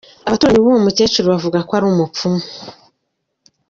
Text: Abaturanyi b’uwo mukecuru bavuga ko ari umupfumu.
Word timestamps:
Abaturanyi 0.27 0.59
b’uwo 0.63 0.79
mukecuru 0.85 1.25
bavuga 1.33 1.57
ko 1.67 1.71
ari 1.77 1.85
umupfumu. 1.87 2.41